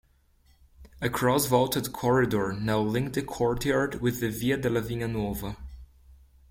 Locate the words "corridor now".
1.93-2.79